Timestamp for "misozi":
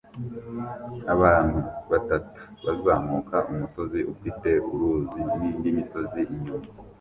5.77-6.21